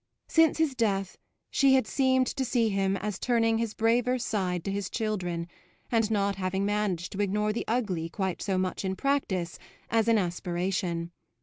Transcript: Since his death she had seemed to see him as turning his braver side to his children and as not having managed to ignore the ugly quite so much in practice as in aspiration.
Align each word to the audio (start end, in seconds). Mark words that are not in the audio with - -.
Since 0.27 0.57
his 0.57 0.73
death 0.73 1.19
she 1.51 1.75
had 1.75 1.85
seemed 1.85 2.25
to 2.25 2.43
see 2.43 2.69
him 2.69 2.97
as 2.97 3.19
turning 3.19 3.59
his 3.59 3.75
braver 3.75 4.17
side 4.17 4.63
to 4.63 4.71
his 4.71 4.89
children 4.89 5.47
and 5.91 6.03
as 6.03 6.09
not 6.09 6.37
having 6.37 6.65
managed 6.65 7.11
to 7.11 7.21
ignore 7.21 7.53
the 7.53 7.65
ugly 7.67 8.09
quite 8.09 8.41
so 8.41 8.57
much 8.57 8.83
in 8.83 8.95
practice 8.95 9.59
as 9.91 10.07
in 10.07 10.17
aspiration. 10.17 11.11